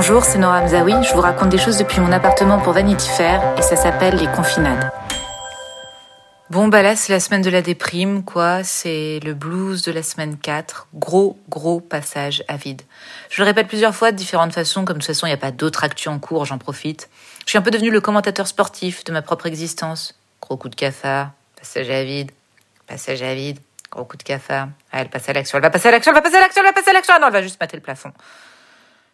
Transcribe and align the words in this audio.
Bonjour, 0.00 0.24
c'est 0.24 0.38
Nora 0.38 0.62
Mzaoui. 0.62 0.92
Je 1.02 1.12
vous 1.12 1.20
raconte 1.20 1.48
des 1.48 1.58
choses 1.58 1.76
depuis 1.76 1.98
mon 1.98 2.12
appartement 2.12 2.60
pour 2.60 2.72
Vanity 2.72 3.08
Fair 3.08 3.42
et 3.58 3.62
ça 3.62 3.74
s'appelle 3.74 4.14
les 4.14 4.28
confinades. 4.28 4.92
Bon, 6.50 6.68
bah 6.68 6.82
là, 6.82 6.94
c'est 6.94 7.12
la 7.12 7.18
semaine 7.18 7.42
de 7.42 7.50
la 7.50 7.62
déprime, 7.62 8.22
quoi. 8.22 8.62
C'est 8.62 9.18
le 9.24 9.34
blues 9.34 9.82
de 9.82 9.90
la 9.90 10.04
semaine 10.04 10.38
4. 10.38 10.86
Gros, 10.94 11.36
gros 11.48 11.80
passage 11.80 12.44
à 12.46 12.56
vide. 12.56 12.82
Je 13.28 13.42
le 13.42 13.46
répète 13.46 13.66
plusieurs 13.66 13.92
fois 13.92 14.12
de 14.12 14.16
différentes 14.16 14.52
façons, 14.52 14.84
comme 14.84 14.98
de 14.98 15.02
toute 15.02 15.08
façon, 15.08 15.26
il 15.26 15.30
n'y 15.30 15.34
a 15.34 15.36
pas 15.36 15.50
d'autres 15.50 15.82
actus 15.82 16.06
en 16.06 16.20
cours, 16.20 16.44
j'en 16.44 16.58
profite. 16.58 17.10
Je 17.44 17.50
suis 17.50 17.58
un 17.58 17.62
peu 17.62 17.72
devenu 17.72 17.90
le 17.90 18.00
commentateur 18.00 18.46
sportif 18.46 19.02
de 19.02 19.10
ma 19.10 19.20
propre 19.20 19.46
existence. 19.46 20.14
Gros 20.40 20.56
coup 20.56 20.68
de 20.68 20.76
cafard, 20.76 21.30
passage 21.56 21.90
à 21.90 22.04
vide, 22.04 22.30
passage 22.86 23.20
à 23.22 23.34
vide, 23.34 23.58
gros 23.90 24.04
coup 24.04 24.16
de 24.16 24.22
cafard. 24.22 24.68
Ah, 24.92 25.00
elle 25.00 25.08
passe 25.08 25.28
à 25.28 25.32
l'action, 25.32 25.58
elle 25.58 25.64
va 25.64 25.70
passer 25.70 25.88
à 25.88 25.90
l'action, 25.90 26.12
elle 26.12 26.18
va 26.18 26.22
passer 26.22 26.36
à 26.36 26.40
l'action, 26.40 26.62
elle 26.62 26.68
va 26.68 26.72
passer 26.72 26.90
à 26.90 26.92
l'action. 26.92 27.14
Ah 27.16 27.18
non, 27.18 27.26
elle 27.26 27.32
va 27.32 27.42
juste 27.42 27.60
mater 27.60 27.76
le 27.76 27.82
plafond. 27.82 28.12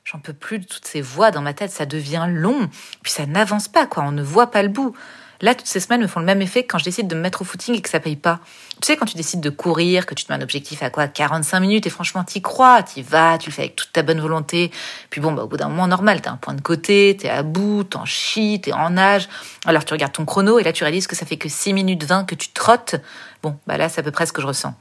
J'en 0.05 0.19
peux 0.19 0.35
plus 0.35 0.59
de 0.59 0.67
toutes 0.67 0.87
ces 0.87 1.01
voix 1.01 1.31
dans 1.31 1.41
ma 1.41 1.55
tête, 1.55 1.71
ça 1.71 1.87
devient 1.87 2.27
long. 2.29 2.69
Puis 3.03 3.11
ça 3.11 3.25
n'avance 3.25 3.69
pas, 3.69 3.87
quoi, 3.87 4.03
on 4.03 4.13
ne 4.13 4.23
voit 4.23 4.51
pas 4.51 4.63
le 4.63 4.69
bout. 4.69 4.95
Là, 5.41 5.55
toutes 5.55 5.67
ces 5.67 5.81
semaines 5.81 6.03
me 6.03 6.07
font 6.07 6.21
le 6.21 6.27
même 6.27 6.43
effet 6.43 6.63
que 6.63 6.73
quand 6.73 6.79
je 6.79 6.85
décide 6.85 7.09
de 7.09 7.15
me 7.15 7.23
mettre 7.23 7.41
au 7.41 7.45
footing 7.45 7.75
et 7.75 7.81
que 7.81 7.89
ça 7.89 8.01
paye 8.01 8.17
pas. 8.17 8.41
Tu 8.83 8.87
sais, 8.87 8.97
quand 8.99 9.07
tu 9.07 9.17
décides 9.17 9.41
de 9.41 9.49
courir, 9.49 10.05
que 10.05 10.15
tu 10.15 10.27
te 10.27 10.33
mets 10.33 10.39
un 10.39 10.43
objectif 10.43 10.83
à 10.83 10.91
quoi 10.91 11.09
45 11.09 11.59
minutes 11.61 11.87
et 11.87 11.91
franchement, 11.91 12.23
t'y 12.23 12.43
crois, 12.43 12.83
t'y 12.83 13.01
vas, 13.01 13.39
tu 13.39 13.49
le 13.49 13.55
fais 13.55 13.63
avec 13.63 13.77
toute 13.77 13.93
ta 13.93 14.03
bonne 14.03 14.21
volonté. 14.21 14.71
Puis 15.09 15.23
bon, 15.23 15.33
bah, 15.33 15.45
au 15.45 15.49
bout 15.49 15.57
d'un 15.57 15.69
moment, 15.71 15.87
normal, 15.87 16.21
t'as 16.21 16.33
un 16.33 16.37
point 16.37 16.53
de 16.55 16.61
côté, 16.61 17.17
t'es 17.19 17.31
à 17.31 17.43
bout, 17.43 17.85
t'en 17.85 18.05
chies, 18.05 18.61
t'es 18.61 18.73
en 18.73 18.91
nage. 18.91 19.31
Alors 19.65 19.87
tu 19.87 19.95
regardes 19.95 20.13
ton 20.13 20.27
chrono 20.27 20.59
et 20.59 20.65
là, 20.65 20.75
tu 20.75 20.85
réalises 20.85 21.07
que 21.07 21.17
ça 21.17 21.25
fait 21.25 21.39
que 21.39 21.49
6 21.49 21.73
minutes 21.73 22.05
20 22.05 22.25
que 22.25 22.35
tu 22.35 22.51
trottes. 22.51 22.97
Bon, 23.43 23.59
bah 23.67 23.79
là, 23.79 23.89
c'est 23.89 24.01
à 24.01 24.05
peu 24.05 24.11
près 24.11 24.27
ce 24.27 24.35
que 24.35 24.43
je 24.43 24.47
ressens. 24.47 24.75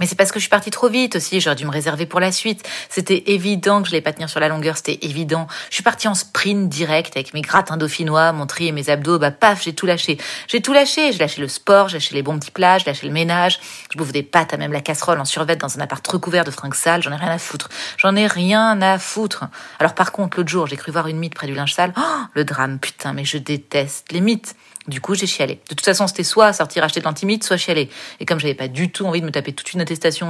Mais 0.00 0.06
c'est 0.06 0.16
parce 0.16 0.32
que 0.32 0.38
je 0.38 0.44
suis 0.44 0.50
partie 0.50 0.70
trop 0.70 0.88
vite 0.88 1.16
aussi, 1.16 1.40
j'aurais 1.40 1.56
dû 1.56 1.66
me 1.66 1.70
réserver 1.70 2.06
pour 2.06 2.20
la 2.20 2.32
suite. 2.32 2.66
C'était 2.88 3.22
évident 3.26 3.82
que 3.82 3.88
je 3.88 3.92
l'ai 3.92 4.00
pas 4.00 4.12
tenir 4.12 4.30
sur 4.30 4.40
la 4.40 4.48
longueur, 4.48 4.78
c'était 4.78 4.98
évident. 5.02 5.46
Je 5.68 5.74
suis 5.74 5.82
partie 5.82 6.08
en 6.08 6.14
sprint 6.14 6.68
direct 6.70 7.16
avec 7.16 7.34
mes 7.34 7.42
gratins 7.42 7.76
dauphinois, 7.76 8.32
mon 8.32 8.46
tri 8.46 8.68
et 8.68 8.72
mes 8.72 8.88
abdos, 8.88 9.18
bah 9.18 9.30
paf, 9.30 9.62
j'ai 9.62 9.74
tout 9.74 9.84
lâché. 9.86 10.16
J'ai 10.48 10.62
tout 10.62 10.72
lâché, 10.72 11.12
j'ai 11.12 11.18
lâché 11.18 11.42
le 11.42 11.48
sport, 11.48 11.88
j'ai 11.88 11.98
lâché 11.98 12.14
les 12.14 12.22
bons 12.22 12.38
petits 12.38 12.50
plats, 12.50 12.78
j'ai 12.78 12.86
lâché 12.86 13.06
le 13.06 13.12
ménage, 13.12 13.60
je 13.92 13.98
bouffe 13.98 14.12
des 14.12 14.22
pâtes 14.22 14.54
à 14.54 14.56
même 14.56 14.72
la 14.72 14.80
casserole 14.80 15.20
en 15.20 15.26
survêt 15.26 15.56
dans 15.56 15.76
un 15.76 15.80
appart 15.82 16.06
recouvert 16.06 16.44
de 16.44 16.50
fringues 16.50 16.74
sales, 16.74 17.02
j'en 17.02 17.12
ai 17.12 17.16
rien 17.16 17.30
à 17.30 17.38
foutre. 17.38 17.68
J'en 17.98 18.16
ai 18.16 18.26
rien 18.26 18.80
à 18.80 18.98
foutre. 18.98 19.44
Alors 19.78 19.94
par 19.94 20.12
contre, 20.12 20.38
l'autre 20.38 20.48
jour, 20.48 20.66
j'ai 20.66 20.76
cru 20.76 20.92
voir 20.92 21.08
une 21.08 21.18
mythe 21.18 21.34
près 21.34 21.46
du 21.46 21.54
linge 21.54 21.74
sale. 21.74 21.92
Oh, 21.98 22.00
le 22.34 22.44
drame, 22.44 22.78
putain, 22.78 23.12
mais 23.12 23.26
je 23.26 23.36
déteste 23.36 24.12
les 24.12 24.22
mythes. 24.22 24.56
Du 24.88 25.00
coup, 25.00 25.14
j'ai 25.14 25.26
chialé. 25.26 25.60
De 25.68 25.74
toute 25.74 25.84
façon, 25.84 26.06
c'était 26.06 26.24
soit 26.24 26.52
sortir 26.52 26.82
acheter 26.82 27.00
de 27.00 27.04
l'antimite, 27.04 27.44
soit 27.44 27.58
chialer. 27.58 27.90
Et 28.18 28.24
comme 28.24 28.40
j'avais 28.40 28.54
pas 28.54 28.66
du 28.66 28.90
tout 28.90 29.04
envie 29.06 29.20
de 29.20 29.26
me 29.26 29.30
taper 29.30 29.52
toute 29.52 29.72
une 29.72 29.82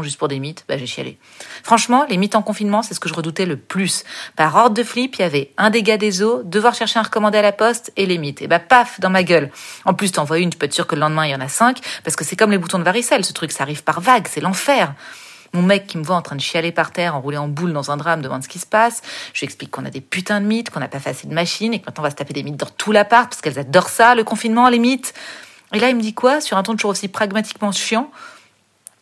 juste 0.03 0.19
pour 0.19 0.29
des 0.29 0.39
mythes, 0.39 0.65
bah 0.69 0.79
j'ai 0.79 0.87
chialé. 0.87 1.19
Franchement, 1.63 2.07
les 2.09 2.17
mythes 2.17 2.35
en 2.35 2.43
confinement, 2.43 2.83
c'est 2.83 2.95
ce 2.95 3.01
que 3.01 3.09
je 3.09 3.15
redoutais 3.15 3.47
le 3.47 3.57
plus. 3.57 4.05
Par 4.37 4.55
ordre 4.57 4.75
de 4.75 4.83
flip, 4.83 5.17
il 5.17 5.23
y 5.23 5.25
avait 5.25 5.53
un 5.57 5.71
dégât 5.71 5.97
des 5.97 6.23
eaux, 6.23 6.43
devoir 6.45 6.75
chercher 6.75 6.99
un 6.99 7.03
recommandé 7.03 7.39
à 7.39 7.43
la 7.43 7.53
poste 7.53 7.93
et 7.97 8.07
les 8.07 8.19
mythes. 8.19 8.43
Et 8.43 8.49
bah 8.49 8.59
paf, 8.59 9.01
dans 9.01 9.11
ma 9.11 9.23
gueule. 9.23 9.51
En 9.85 9.95
plus, 9.95 10.13
t'envoies 10.13 10.39
une, 10.39 10.51
tu 10.51 10.59
peux 10.59 10.67
être 10.67 10.75
sûr 10.75 10.87
que 10.87 10.95
le 10.95 11.01
lendemain, 11.01 11.27
il 11.27 11.31
y 11.31 11.35
en 11.35 11.41
a 11.41 11.49
cinq, 11.49 11.79
parce 12.05 12.17
que 12.17 12.25
c'est 12.25 12.37
comme 12.37 12.51
les 12.51 12.59
boutons 12.59 12.79
de 12.79 12.85
varicelle, 12.85 13.25
ce 13.25 13.33
truc, 13.33 13.53
ça 13.53 13.65
arrive 13.65 13.83
par 13.83 14.01
vague, 14.01 14.27
c'est 14.29 14.41
l'enfer. 14.41 14.95
Mon 15.53 15.63
mec 15.63 15.89
qui 15.89 15.99
me 15.99 16.05
voit 16.05 16.15
en 16.15 16.23
train 16.23 16.37
de 16.37 16.41
chialer 16.41 16.71
par 16.71 16.93
terre, 16.93 17.17
enroulé 17.17 17.37
en 17.37 17.49
boule 17.49 17.73
dans 17.73 17.91
un 17.91 17.97
drame, 17.97 18.23
demande 18.23 18.45
ce 18.45 18.49
qui 18.49 18.61
se 18.61 18.67
passe. 18.67 19.03
Je 19.35 19.41
lui 19.41 19.47
explique 19.47 19.73
qu'on 19.73 19.85
a 19.85 19.91
des 19.91 20.01
putains 20.01 20.41
de 20.41 20.47
mythes, 20.47 20.71
qu'on 20.71 20.79
n'a 20.79 20.87
pas 20.87 21.01
fait 21.01 21.11
assez 21.11 21.27
de 21.27 21.35
machines 21.35 21.75
et 21.75 21.81
que 21.81 21.87
maintenant 21.87 22.03
on 22.03 22.05
va 22.05 22.11
se 22.11 22.17
taper 22.17 22.33
des 22.33 22.45
mythes 22.45 22.57
dans 22.57 22.67
tout 22.67 22.93
l'appart 22.93 23.29
parce 23.29 23.41
qu'elles 23.41 23.59
adorent 23.59 23.89
ça, 23.89 24.15
le 24.15 24.23
confinement, 24.23 24.69
les 24.69 24.79
mythes. 24.79 25.13
Et 25.73 25.81
là, 25.81 25.89
il 25.89 25.97
me 25.97 26.03
dit 26.03 26.15
quoi? 26.15 26.41
Sur 26.41 26.57
un 26.57 26.63
ton 26.63 26.75
toujours 26.75 26.93
aussi 26.93 27.09
pragmatiquement 27.09 27.73
chiant 27.73 28.11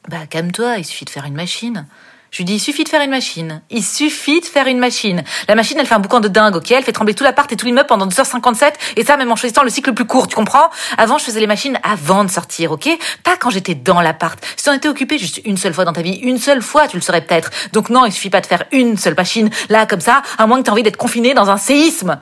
Bah, 0.09 0.27
calme-toi, 0.29 0.79
il 0.79 0.85
suffit 0.87 1.05
de 1.05 1.11
faire 1.11 1.27
une 1.27 1.35
machine. 1.35 1.87
Je 2.31 2.39
lui 2.39 2.45
dis, 2.47 2.55
il 2.55 2.61
suffit 2.61 2.85
de 2.85 2.89
faire 2.89 3.03
une 3.03 3.11
machine. 3.11 3.61
Il 3.69 3.85
suffit 3.85 4.41
de 4.41 4.47
faire 4.47 4.67
une 4.67 4.79
machine. 4.79 5.23
La 5.49 5.55
machine, 5.55 5.77
elle 5.79 5.87
fait 5.87 5.95
un 5.95 5.99
boucan 5.99 6.21
de 6.21 6.29
dingue, 6.29 6.57
ok? 6.57 6.71
Elle 6.71 6.83
fait 6.83 6.93
trembler 6.93 7.13
tout 7.13 7.25
l'appart 7.25 7.51
et 7.53 7.57
tout 7.57 7.67
l'immeuble 7.67 7.87
pendant 7.87 8.07
2h57, 8.07 8.73
et 8.97 9.05
ça, 9.05 9.19
même 9.19 9.31
en 9.31 9.37
choisissant 9.37 9.63
le 9.63 9.69
cycle 9.69 9.91
le 9.91 9.95
plus 9.95 10.07
court, 10.07 10.27
tu 10.27 10.35
comprends? 10.35 10.71
Avant, 10.97 11.19
je 11.19 11.25
faisais 11.25 11.41
les 11.41 11.47
machines 11.47 11.79
avant 11.83 12.25
de 12.25 12.31
sortir, 12.31 12.73
ok? 12.73 12.89
Pas 13.23 13.37
quand 13.37 13.51
j'étais 13.51 13.75
dans 13.75 14.01
l'appart. 14.01 14.43
Si 14.57 14.65
t'en 14.65 14.73
étais 14.73 14.89
occupé 14.89 15.19
juste 15.19 15.43
une 15.45 15.59
seule 15.59 15.75
fois 15.75 15.85
dans 15.85 15.93
ta 15.93 16.01
vie, 16.01 16.15
une 16.23 16.39
seule 16.39 16.63
fois, 16.63 16.89
tu 16.89 16.97
le 16.97 17.03
saurais 17.03 17.21
peut-être. 17.21 17.51
Donc 17.75 17.91
non, 17.91 18.07
il 18.07 18.13
suffit 18.13 18.31
pas 18.31 18.41
de 18.41 18.47
faire 18.47 18.65
une 18.73 18.97
seule 18.97 19.15
machine, 19.15 19.51
là, 19.69 19.85
comme 19.85 20.01
ça, 20.01 20.23
à 20.39 20.47
moins 20.47 20.59
que 20.59 20.65
t'aies 20.65 20.71
envie 20.71 20.83
d'être 20.83 20.97
confiné 20.97 21.35
dans 21.35 21.51
un 21.51 21.59
séisme. 21.59 22.19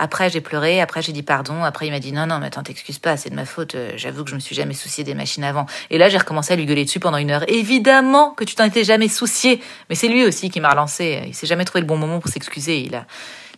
Après, 0.00 0.30
j'ai 0.30 0.40
pleuré, 0.40 0.80
après, 0.80 1.02
j'ai 1.02 1.10
dit 1.10 1.24
pardon, 1.24 1.64
après, 1.64 1.88
il 1.88 1.90
m'a 1.90 1.98
dit 1.98 2.12
non, 2.12 2.26
non, 2.26 2.38
mais 2.38 2.46
attends, 2.46 2.62
t'excuses 2.62 3.00
pas, 3.00 3.16
c'est 3.16 3.30
de 3.30 3.34
ma 3.34 3.44
faute, 3.44 3.74
euh, 3.74 3.92
j'avoue 3.96 4.22
que 4.22 4.30
je 4.30 4.36
me 4.36 4.40
suis 4.40 4.54
jamais 4.54 4.72
soucié 4.72 5.02
des 5.02 5.14
machines 5.14 5.42
avant. 5.42 5.66
Et 5.90 5.98
là, 5.98 6.08
j'ai 6.08 6.18
recommencé 6.18 6.52
à 6.52 6.56
lui 6.56 6.66
gueuler 6.66 6.84
dessus 6.84 7.00
pendant 7.00 7.18
une 7.18 7.32
heure. 7.32 7.44
Évidemment 7.48 8.30
que 8.30 8.44
tu 8.44 8.54
t'en 8.54 8.64
étais 8.64 8.84
jamais 8.84 9.08
soucié, 9.08 9.60
mais 9.90 9.96
c'est 9.96 10.06
lui 10.06 10.24
aussi 10.24 10.50
qui 10.50 10.60
m'a 10.60 10.70
relancé. 10.70 11.24
Il 11.26 11.34
s'est 11.34 11.48
jamais 11.48 11.64
trouvé 11.64 11.80
le 11.80 11.86
bon 11.88 11.96
moment 11.96 12.20
pour 12.20 12.30
s'excuser. 12.30 12.78
Il 12.78 12.94
a, 12.94 13.06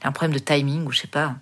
il 0.00 0.06
a 0.06 0.08
un 0.08 0.12
problème 0.12 0.32
de 0.32 0.42
timing 0.42 0.86
ou 0.86 0.92
je 0.92 1.00
sais 1.00 1.08
pas. 1.08 1.34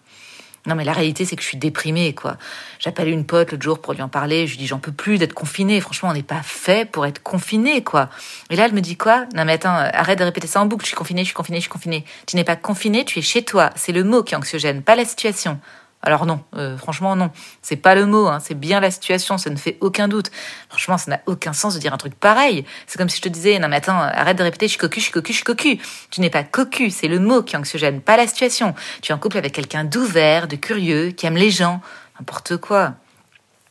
Non, 0.68 0.74
mais 0.74 0.84
la 0.84 0.92
réalité, 0.92 1.24
c'est 1.24 1.34
que 1.34 1.42
je 1.42 1.48
suis 1.48 1.56
déprimée, 1.56 2.14
quoi. 2.14 2.36
J'appelle 2.78 3.08
une 3.08 3.24
pote 3.24 3.52
l'autre 3.52 3.62
jour 3.62 3.78
pour 3.80 3.94
lui 3.94 4.02
en 4.02 4.08
parler. 4.08 4.46
Je 4.46 4.52
lui 4.52 4.58
dis, 4.58 4.66
j'en 4.66 4.78
peux 4.78 4.92
plus 4.92 5.16
d'être 5.16 5.32
confinée. 5.32 5.80
Franchement, 5.80 6.10
on 6.10 6.12
n'est 6.12 6.22
pas 6.22 6.42
fait 6.42 6.88
pour 6.88 7.06
être 7.06 7.22
confiné, 7.22 7.82
quoi. 7.82 8.10
Et 8.50 8.56
là, 8.56 8.66
elle 8.66 8.74
me 8.74 8.82
dit 8.82 8.96
quoi? 8.96 9.24
Non, 9.34 9.46
mais 9.46 9.54
attends, 9.54 9.72
arrête 9.72 10.18
de 10.18 10.24
répéter 10.24 10.46
ça 10.46 10.60
en 10.60 10.66
boucle. 10.66 10.84
Je 10.84 10.88
suis 10.88 10.96
confinée, 10.96 11.22
je 11.22 11.28
suis 11.28 11.34
confinée, 11.34 11.56
je 11.56 11.62
suis 11.62 11.70
confinée. 11.70 12.04
Tu 12.26 12.36
n'es 12.36 12.44
pas 12.44 12.56
confinée, 12.56 13.04
tu 13.06 13.18
es 13.18 13.22
chez 13.22 13.42
toi. 13.42 13.70
C'est 13.76 13.92
le 13.92 14.04
mot 14.04 14.22
qui 14.22 14.34
est 14.34 14.36
anxiogène, 14.36 14.82
pas 14.82 14.94
la 14.94 15.06
situation. 15.06 15.58
Alors 16.02 16.26
non, 16.26 16.40
euh, 16.56 16.76
franchement 16.76 17.16
non, 17.16 17.30
c'est 17.60 17.76
pas 17.76 17.96
le 17.96 18.06
mot, 18.06 18.28
hein, 18.28 18.38
c'est 18.40 18.54
bien 18.54 18.78
la 18.78 18.90
situation, 18.90 19.36
ça 19.36 19.50
ne 19.50 19.56
fait 19.56 19.76
aucun 19.80 20.06
doute. 20.06 20.30
Franchement, 20.68 20.96
ça 20.96 21.10
n'a 21.10 21.20
aucun 21.26 21.52
sens 21.52 21.74
de 21.74 21.80
dire 21.80 21.92
un 21.92 21.96
truc 21.96 22.14
pareil. 22.14 22.64
C'est 22.86 22.98
comme 22.98 23.08
si 23.08 23.16
je 23.16 23.22
te 23.22 23.28
disais, 23.28 23.58
non 23.58 23.68
mais 23.68 23.76
attends, 23.76 23.98
arrête 23.98 24.38
de 24.38 24.44
répéter, 24.44 24.66
je 24.66 24.72
suis 24.72 24.78
cocu, 24.78 25.00
je 25.00 25.04
suis 25.06 25.12
cocu, 25.12 25.32
je 25.32 25.36
suis 25.36 25.44
cocu. 25.44 25.78
Tu 26.10 26.20
n'es 26.20 26.30
pas 26.30 26.44
cocu, 26.44 26.90
c'est 26.90 27.08
le 27.08 27.18
mot 27.18 27.42
qui 27.42 27.56
est 27.56 27.58
anxiogène, 27.58 28.00
pas 28.00 28.16
la 28.16 28.26
situation. 28.28 28.74
Tu 29.02 29.10
es 29.10 29.14
en 29.14 29.18
couple 29.18 29.38
avec 29.38 29.52
quelqu'un 29.52 29.84
d'ouvert, 29.84 30.46
de 30.46 30.56
curieux, 30.56 31.10
qui 31.10 31.26
aime 31.26 31.36
les 31.36 31.50
gens, 31.50 31.80
n'importe 32.18 32.56
quoi. 32.58 32.94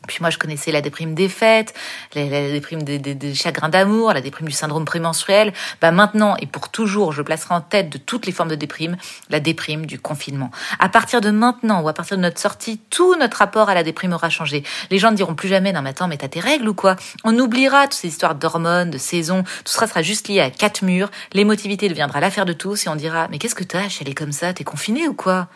Puis 0.08 0.20
moi, 0.22 0.30
je 0.30 0.38
connaissais 0.38 0.72
la 0.72 0.82
déprime 0.82 1.16
des 1.16 1.28
fêtes, 1.28 1.74
la, 2.14 2.26
déprime 2.52 2.84
des, 2.84 3.34
chagrins 3.34 3.70
d'amour, 3.70 4.14
la 4.14 4.22
déprime 4.22 4.48
du 4.48 4.54
syndrome 4.54 4.86
prémenstruel. 4.86 5.54
Bah 5.82 5.92
maintenant 5.92 6.36
et 6.40 6.46
pour 6.46 6.70
toujours, 6.70 7.12
je 7.12 7.22
placerai 7.22 7.56
en 7.56 7.62
tête 7.62 7.90
de 7.90 7.98
toutes 7.98 8.26
les 8.26 8.32
formes 8.32 8.50
de 8.50 8.56
déprime 8.56 8.96
la 9.30 9.40
déprime 9.40 9.86
du 9.86 10.00
confinement. 10.00 10.52
À 10.80 10.90
partir 10.90 11.20
de 11.20 11.32
maintenant 11.32 11.82
ou 11.82 11.90
à 11.90 11.94
partir 11.94 12.18
de 12.18 12.22
notre 12.22 12.40
sortie, 12.40 12.80
tout 12.90 13.16
notre 13.16 13.38
rapport 13.38 13.70
à 13.70 13.74
la 13.74 13.84
déprime 13.84 14.14
aura 14.14 14.30
changé. 14.30 14.64
Les 14.92 15.00
gens 15.00 15.12
ne 15.12 15.16
diront 15.16 15.36
plus 15.36 15.50
jamais, 15.50 15.74
non 15.74 15.82
mais 15.82 15.90
attends, 15.90 16.08
mais 16.08 16.18
t'as 16.18 16.28
tes 16.28 16.40
règles 16.40 16.70
ou 16.70 16.74
quoi? 16.74 16.96
On 17.24 17.38
oubliera 17.38 17.84
toutes 17.84 17.94
ces 17.94 18.08
histoires 18.08 18.36
d'hormones, 18.36 18.92
de 18.92 18.98
saisons, 18.98 19.44
tout 19.44 19.74
ça 19.74 19.88
sera 19.88 20.02
juste 20.02 20.28
lié 20.28 20.40
à 20.40 20.50
quatre 20.50 20.84
murs, 20.84 21.10
l'émotivité 21.34 21.90
deviendra 21.90 22.20
l'affaire 22.20 22.46
de 22.46 22.54
tous 22.54 22.86
et 22.86 22.90
on 22.90 22.96
dira, 22.96 23.28
mais 23.30 23.40
qu'est-ce 23.40 23.56
que 23.56 23.64
t'as, 23.64 23.98
elle 24.00 24.10
est 24.10 24.16
comme 24.16 24.32
ça, 24.32 24.54
t'es 24.54 24.64
confiné 24.64 25.08
ou 25.08 25.14
quoi? 25.14 25.48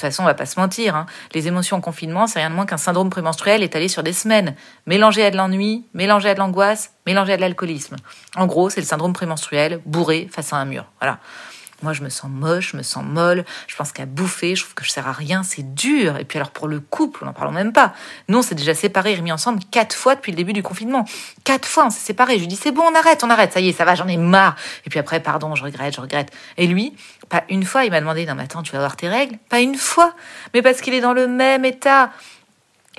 Toute 0.00 0.10
façon, 0.10 0.22
on 0.22 0.26
va 0.26 0.34
pas 0.34 0.46
se 0.46 0.58
mentir. 0.58 0.96
Hein. 0.96 1.06
Les 1.34 1.48
émotions 1.48 1.76
en 1.76 1.80
confinement, 1.80 2.26
c'est 2.26 2.38
rien 2.38 2.50
de 2.50 2.54
moins 2.54 2.66
qu'un 2.66 2.76
syndrome 2.76 3.10
prémenstruel 3.10 3.62
étalé 3.62 3.88
sur 3.88 4.02
des 4.02 4.12
semaines, 4.12 4.54
mélangé 4.86 5.24
à 5.24 5.30
de 5.30 5.36
l'ennui, 5.36 5.86
mélangé 5.94 6.30
à 6.30 6.34
de 6.34 6.38
l'angoisse, 6.38 6.92
mélangé 7.06 7.32
à 7.32 7.36
de 7.36 7.42
l'alcoolisme. 7.42 7.96
En 8.36 8.46
gros, 8.46 8.70
c'est 8.70 8.80
le 8.80 8.86
syndrome 8.86 9.12
prémenstruel 9.12 9.80
bourré 9.86 10.28
face 10.32 10.52
à 10.52 10.56
un 10.56 10.64
mur. 10.64 10.86
Voilà. 11.00 11.18
Moi, 11.82 11.92
je 11.92 12.02
me 12.02 12.08
sens 12.08 12.30
moche, 12.30 12.72
je 12.72 12.76
me 12.76 12.82
sens 12.82 13.04
molle, 13.04 13.44
je 13.66 13.76
pense 13.76 13.92
qu'à 13.92 14.06
bouffer, 14.06 14.54
je 14.54 14.62
trouve 14.62 14.74
que 14.74 14.84
je 14.84 14.90
sers 14.90 15.06
à 15.06 15.12
rien, 15.12 15.42
c'est 15.42 15.74
dur. 15.74 16.16
Et 16.18 16.24
puis 16.24 16.38
alors 16.38 16.50
pour 16.50 16.68
le 16.68 16.80
couple, 16.80 17.20
on 17.22 17.26
n'en 17.26 17.32
parle 17.32 17.54
même 17.54 17.72
pas. 17.72 17.94
Nous, 18.28 18.38
on 18.38 18.42
s'est 18.42 18.54
déjà 18.54 18.74
séparés 18.74 19.12
et 19.12 19.16
remis 19.16 19.32
ensemble 19.32 19.60
quatre 19.70 19.94
fois 19.94 20.14
depuis 20.14 20.32
le 20.32 20.36
début 20.36 20.52
du 20.52 20.62
confinement. 20.62 21.04
Quatre 21.44 21.66
fois, 21.66 21.86
on 21.86 21.90
s'est 21.90 22.00
séparés. 22.00 22.34
Je 22.34 22.40
lui 22.40 22.48
dis, 22.48 22.56
c'est 22.56 22.72
bon, 22.72 22.82
on 22.82 22.94
arrête, 22.94 23.24
on 23.24 23.30
arrête, 23.30 23.52
ça 23.52 23.60
y 23.60 23.68
est, 23.68 23.72
ça 23.72 23.84
va, 23.84 23.94
j'en 23.94 24.08
ai 24.08 24.16
marre. 24.16 24.56
Et 24.86 24.90
puis 24.90 24.98
après, 24.98 25.20
pardon, 25.20 25.54
je 25.54 25.64
regrette, 25.64 25.94
je 25.94 26.00
regrette. 26.00 26.30
Et 26.56 26.66
lui, 26.66 26.94
pas 27.28 27.44
une 27.48 27.64
fois, 27.64 27.84
il 27.84 27.90
m'a 27.90 28.00
demandé, 28.00 28.26
non 28.26 28.34
mais 28.34 28.42
attends, 28.42 28.62
tu 28.62 28.72
vas 28.72 28.78
avoir 28.78 28.96
tes 28.96 29.08
règles? 29.08 29.38
Pas 29.48 29.60
une 29.60 29.76
fois, 29.76 30.14
mais 30.52 30.62
parce 30.62 30.80
qu'il 30.80 30.94
est 30.94 31.00
dans 31.00 31.12
le 31.12 31.26
même 31.26 31.64
état. 31.64 32.10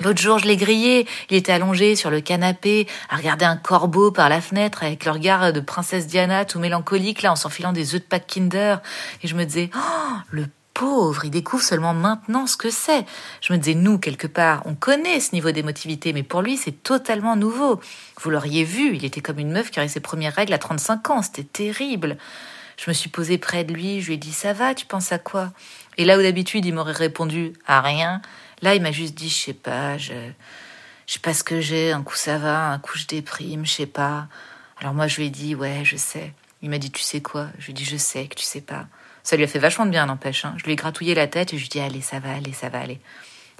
L'autre 0.00 0.20
jour, 0.20 0.38
je 0.38 0.46
l'ai 0.46 0.56
grillé. 0.56 1.06
Il 1.28 1.36
était 1.36 1.52
allongé 1.52 1.96
sur 1.96 2.10
le 2.10 2.20
canapé, 2.20 2.88
à 3.10 3.16
regarder 3.16 3.44
un 3.44 3.56
corbeau 3.56 4.10
par 4.10 4.28
la 4.28 4.40
fenêtre 4.40 4.82
avec 4.82 5.04
le 5.04 5.10
regard 5.10 5.52
de 5.52 5.60
princesse 5.60 6.06
Diana 6.06 6.44
tout 6.44 6.58
mélancolique, 6.58 7.22
là, 7.22 7.32
en 7.32 7.36
s'enfilant 7.36 7.72
des 7.72 7.94
œufs 7.94 8.00
de 8.00 8.06
Pâques 8.06 8.26
Kinder. 8.26 8.80
Et 9.22 9.28
je 9.28 9.34
me 9.34 9.44
disais, 9.44 9.70
oh, 9.76 10.12
le 10.30 10.46
pauvre, 10.72 11.26
il 11.26 11.30
découvre 11.30 11.62
seulement 11.62 11.92
maintenant 11.92 12.46
ce 12.46 12.56
que 12.56 12.70
c'est. 12.70 13.04
Je 13.42 13.52
me 13.52 13.58
disais, 13.58 13.74
nous, 13.76 13.98
quelque 13.98 14.26
part, 14.26 14.62
on 14.64 14.74
connaît 14.74 15.20
ce 15.20 15.34
niveau 15.34 15.50
d'émotivité, 15.50 16.14
mais 16.14 16.22
pour 16.22 16.40
lui, 16.40 16.56
c'est 16.56 16.82
totalement 16.82 17.36
nouveau. 17.36 17.78
Vous 18.20 18.30
l'auriez 18.30 18.64
vu, 18.64 18.96
il 18.96 19.04
était 19.04 19.20
comme 19.20 19.38
une 19.38 19.52
meuf 19.52 19.70
qui 19.70 19.78
aurait 19.78 19.88
ses 19.88 20.00
premières 20.00 20.34
règles 20.34 20.54
à 20.54 20.58
35 20.58 21.10
ans, 21.10 21.22
c'était 21.22 21.44
terrible. 21.44 22.16
Je 22.78 22.90
me 22.90 22.94
suis 22.94 23.10
posée 23.10 23.36
près 23.36 23.64
de 23.64 23.74
lui, 23.74 24.00
je 24.00 24.06
lui 24.06 24.14
ai 24.14 24.16
dit, 24.16 24.32
ça 24.32 24.54
va, 24.54 24.74
tu 24.74 24.86
penses 24.86 25.12
à 25.12 25.18
quoi? 25.18 25.52
Et 25.98 26.06
là 26.06 26.18
où 26.18 26.22
d'habitude, 26.22 26.64
il 26.64 26.72
m'aurait 26.72 26.92
répondu, 26.92 27.52
à 27.66 27.82
rien, 27.82 28.22
là, 28.62 28.74
il 28.74 28.82
m'a 28.82 28.92
juste 28.92 29.14
dit, 29.14 29.28
je 29.28 29.34
sais 29.34 29.52
pas, 29.52 29.98
je, 29.98 30.14
je 31.06 31.12
sais 31.12 31.20
pas 31.20 31.34
ce 31.34 31.44
que 31.44 31.60
j'ai, 31.60 31.92
un 31.92 32.02
coup 32.02 32.16
ça 32.16 32.38
va, 32.38 32.70
un 32.70 32.78
coup 32.78 32.96
je 32.96 33.06
déprime, 33.06 33.66
je 33.66 33.72
sais 33.72 33.86
pas. 33.86 34.28
Alors 34.80 34.94
moi, 34.94 35.06
je 35.06 35.18
lui 35.18 35.26
ai 35.26 35.30
dit, 35.30 35.54
ouais, 35.54 35.82
je 35.84 35.96
sais. 35.96 36.32
Il 36.62 36.70
m'a 36.70 36.78
dit, 36.78 36.90
tu 36.90 37.02
sais 37.02 37.20
quoi? 37.20 37.48
Je 37.58 37.66
lui 37.66 37.72
ai 37.72 37.74
dit, 37.74 37.84
je 37.84 37.96
sais 37.96 38.26
que 38.26 38.36
tu 38.36 38.44
sais 38.44 38.60
pas. 38.60 38.86
Ça 39.22 39.36
lui 39.36 39.44
a 39.44 39.46
fait 39.46 39.58
vachement 39.58 39.84
de 39.86 39.90
bien, 39.90 40.06
n'empêche. 40.06 40.44
Hein. 40.44 40.54
Je 40.58 40.64
lui 40.64 40.72
ai 40.72 40.76
gratouillé 40.76 41.14
la 41.14 41.26
tête 41.26 41.52
et 41.52 41.58
je 41.58 41.62
lui 41.62 41.66
ai 41.66 41.68
dit, 41.68 41.80
allez, 41.80 42.00
ça 42.00 42.18
va 42.18 42.32
aller, 42.32 42.52
ça 42.52 42.68
va 42.68 42.80
aller. 42.80 43.00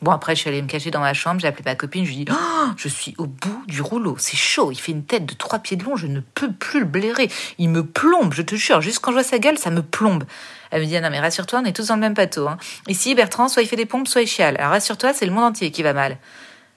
Bon, 0.02 0.10
après, 0.10 0.34
je 0.34 0.40
suis 0.40 0.48
allée 0.48 0.60
me 0.60 0.66
cacher 0.66 0.90
dans 0.90 1.00
ma 1.00 1.14
chambre, 1.14 1.40
j'ai 1.40 1.46
appelé 1.46 1.62
ma 1.64 1.76
copine, 1.76 2.04
je 2.04 2.10
lui 2.10 2.22
ai 2.22 2.24
dit, 2.24 2.32
oh, 2.32 2.66
je 2.76 2.88
suis 2.88 3.14
au 3.18 3.26
bout 3.26 3.62
du 3.68 3.80
rouleau, 3.82 4.16
c'est 4.18 4.36
chaud, 4.36 4.72
il 4.72 4.76
fait 4.76 4.90
une 4.90 5.04
tête 5.04 5.26
de 5.26 5.34
trois 5.34 5.60
pieds 5.60 5.76
de 5.76 5.84
long, 5.84 5.94
je 5.94 6.08
ne 6.08 6.18
peux 6.18 6.52
plus 6.52 6.80
le 6.80 6.86
blairer. 6.86 7.30
Il 7.58 7.68
me 7.68 7.86
plombe, 7.86 8.34
je 8.34 8.42
te 8.42 8.56
jure, 8.56 8.80
juste 8.80 8.98
quand 8.98 9.12
je 9.12 9.16
vois 9.16 9.22
sa 9.22 9.38
gueule, 9.38 9.58
ça 9.58 9.70
me 9.70 9.80
plombe. 9.80 10.24
Elle 10.72 10.82
me 10.82 10.86
dit, 10.86 10.96
ah 10.96 11.00
non, 11.00 11.10
mais 11.10 11.20
rassure-toi, 11.20 11.60
on 11.62 11.64
est 11.64 11.72
tous 11.72 11.86
dans 11.86 11.94
le 11.94 12.00
même 12.00 12.14
bateau. 12.14 12.48
Hein. 12.48 12.58
Ici, 12.88 13.14
Bertrand, 13.14 13.46
soit 13.48 13.62
il 13.62 13.68
fait 13.68 13.76
des 13.76 13.86
pompes, 13.86 14.08
soit 14.08 14.22
il 14.22 14.26
chiale. 14.26 14.56
Alors 14.58 14.72
rassure-toi, 14.72 15.12
c'est 15.14 15.26
le 15.26 15.32
monde 15.32 15.44
entier 15.44 15.70
qui 15.70 15.84
va 15.84 15.92
mal. 15.92 16.18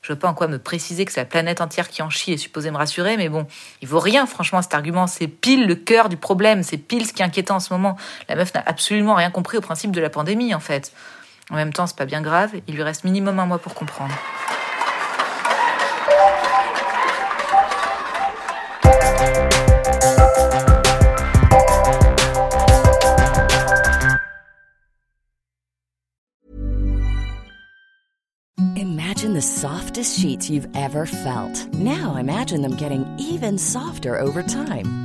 Je 0.04 0.14
veux 0.14 0.20
pas 0.20 0.28
en 0.28 0.36
quoi 0.36 0.48
me 0.48 0.60
préciser 0.60 1.04
que 1.04 1.12
c'est 1.12 1.22
la 1.22 1.26
planète 1.26 1.62
entière 1.62 1.90
qui 1.90 2.04
en 2.04 2.12
chie 2.12 2.34
et 2.34 2.38
supposé 2.38 2.70
me 2.70 2.78
rassurer, 2.78 3.18
mais 3.18 3.28
bon, 3.28 3.48
il 3.82 3.88
vaut 3.88 4.00
rien, 4.00 4.28
franchement, 4.28 4.62
cet 4.62 4.76
argument. 4.76 5.08
C'est 5.08 5.28
pile 5.28 5.66
le 5.66 5.74
cœur 5.74 6.10
du 6.10 6.18
problème, 6.18 6.62
c'est 6.62 6.78
pile 6.78 7.08
ce 7.08 7.14
qui 7.14 7.24
est 7.24 7.26
inquiétant 7.26 7.56
en 7.56 7.60
ce 7.60 7.74
moment. 7.74 7.98
La 8.30 8.36
meuf 8.36 8.54
n'a 8.54 8.62
absolument 8.68 9.16
rien 9.16 9.32
compris 9.32 9.58
au 9.58 9.62
principe 9.62 9.90
de 9.90 10.00
la 10.00 10.12
pandémie, 10.12 10.54
en 10.54 10.60
fait. 10.60 10.92
En 11.52 11.56
même 11.56 11.74
temps, 11.74 11.86
c'est 11.86 11.98
pas 11.98 12.06
bien 12.06 12.22
grave, 12.22 12.52
il 12.68 12.76
lui 12.76 12.84
reste 12.84 13.04
minimum 13.04 13.40
un 13.40 13.46
mois 13.46 13.60
pour 13.60 13.76
comprendre. 13.76 14.16
Imagine 28.76 29.34
the 29.34 29.42
softest 29.42 30.20
sheets 30.20 30.50
you've 30.50 30.68
ever 30.76 31.06
felt. 31.06 31.68
Now 31.74 32.16
imagine 32.16 32.62
them 32.62 32.76
getting 32.76 33.06
even 33.18 33.58
softer 33.58 34.20
over 34.20 34.42
time. 34.42 35.05